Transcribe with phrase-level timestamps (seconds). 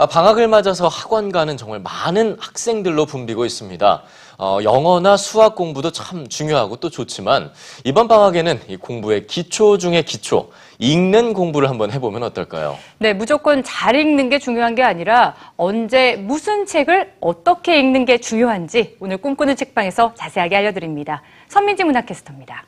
[0.00, 4.02] 아, 방학을 맞아서 학원 가는 정말 많은 학생들로 붐비고 있습니다.
[4.38, 7.52] 어, 영어나 수학 공부도 참 중요하고 또 좋지만
[7.84, 12.78] 이번 방학에는 이 공부의 기초 중의 기초, 읽는 공부를 한번 해보면 어떨까요?
[12.96, 18.96] 네, 무조건 잘 읽는 게 중요한 게 아니라 언제 무슨 책을 어떻게 읽는 게 중요한지
[19.00, 21.20] 오늘 꿈꾸는 책방에서 자세하게 알려드립니다.
[21.48, 22.64] 선민지 문학캐스터입니다.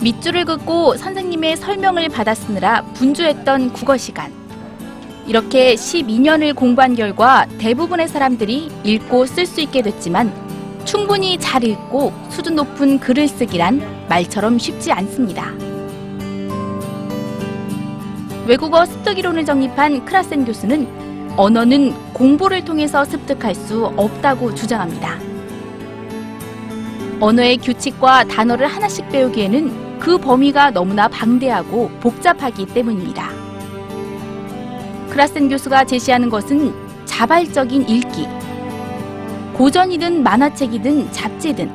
[0.00, 4.32] 밑줄을 긋고 선생님의 설명을 받아 쓰느라 분주했던 국어 시간.
[5.26, 10.32] 이렇게 12년을 공부한 결과 대부분의 사람들이 읽고 쓸 수 있게 됐지만
[10.84, 15.52] 충분히 잘 읽고 수준 높은 글을 쓰기란 말처럼 쉽지 않습니다.
[18.46, 20.88] 외국어 습득 이론을 정립한 크라센 교수는
[21.36, 25.18] 언어는 공부를 통해서 습득할 수 없다고 주장합니다.
[27.20, 33.30] 언어의 규칙과 단어를 하나씩 배우기에는 그 범위가 너무나 방대하고 복잡하기 때문입니다.
[35.10, 38.26] 크라센 교수가 제시하는 것은 자발적인 읽기.
[39.54, 41.70] 고전이든 만화책이든 잡지든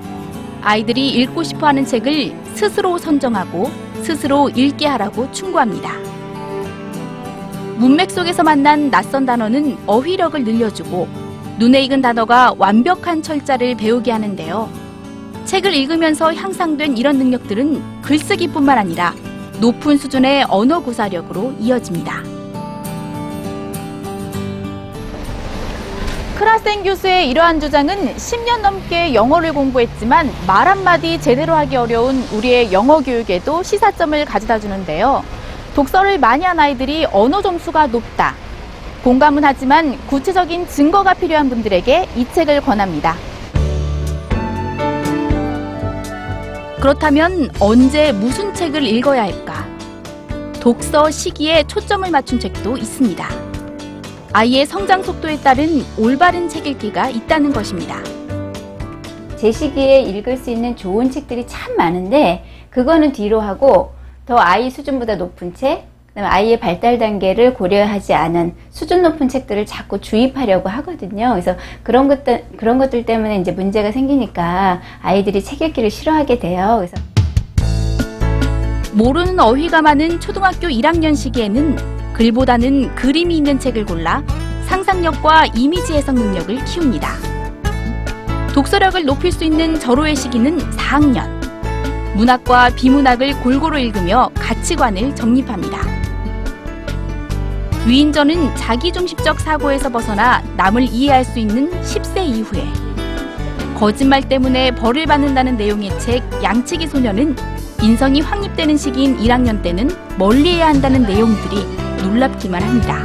[0.61, 3.70] 아이들이 읽고 싶어 하는 책을 스스로 선정하고
[4.02, 5.92] 스스로 읽게 하라고 충고합니다.
[7.78, 11.08] 문맥 속에서 만난 낯선 단어는 어휘력을 늘려주고
[11.59, 14.83] 눈에 익은 단어가 완벽한 철자를 배우게 하는데요.
[15.45, 19.13] 책을 읽으면서 향상된 이런 능력들은 글쓰기뿐만 아니라
[19.59, 22.23] 높은 수준의 언어 구사력으로 이어집니다.
[26.38, 32.99] 크라센 교수의 이러한 주장은 10년 넘게 영어를 공부했지만 말 한마디 제대로 하기 어려운 우리의 영어
[32.99, 35.23] 교육에도 시사점을 가져다 주는데요.
[35.75, 38.36] 독서를 많이 한 아이들이 언어 점수가 높다.
[39.03, 43.16] 공감은 하지만 구체적인 증거가 필요한 분들에게 이 책을 권합니다.
[46.84, 49.66] 그렇다면 언제 무슨 책을 읽어야 할까?
[50.59, 53.26] 독서 시기에 초점을 맞춘 책도 있습니다.
[54.34, 58.04] 아이의 성장 속도에 따른 올바른 책 읽기가 있다는 것입니다.
[59.38, 63.94] 제 시기에 읽을 수 있는 좋은 책들이 참 많은데 그거는 뒤로 하고
[64.26, 70.70] 더 아이 수준보다 높은 책, 아이의 발달 단계를 고려하지 않은 수준 높은 책들을 자꾸 주입하려고
[70.70, 71.32] 하거든요.
[71.32, 76.76] 그래서 그런 것들 그런 것들 때문에 이제 문제가 생기니까 아이들이 책 읽기를 싫어하게 돼요.
[76.78, 76.96] 그래서
[78.94, 84.24] 모르는 어휘가 많은 초등학교 1학년 시기에는 글보다는 그림이 있는 책을 골라
[84.68, 87.10] 상상력과 이미지 해석 능력을 키웁니다.
[88.54, 91.28] 독서력을 높일 수 있는 절호의 시기는 4학년.
[92.16, 96.02] 문학과 비문학을 골고루 읽으며 가치관을 정립합니다.
[97.86, 102.66] 위인전은 자기중심적 사고에서 벗어나 남을 이해할 수 있는 10세 이후에
[103.77, 107.36] 거짓말 때문에 벌을 받는다는 내용의 책 양치기 소녀는
[107.82, 111.66] 인성이 확립되는 시기인 1학년 때는 멀리해야 한다는 내용들이
[112.04, 113.04] 놀랍기만 합니다.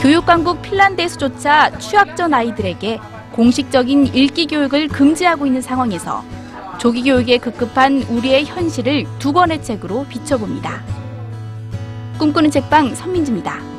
[0.00, 3.00] 교육강국 핀란드에서조차 취학 전 아이들에게
[3.32, 6.22] 공식적인 읽기 교육을 금지하고 있는 상황에서
[6.78, 11.05] 조기 교육에 급급한 우리의 현실을 두 권의 책으로 비춰봅니다.
[12.18, 13.75] 꿈꾸는 책방 선민지입니다.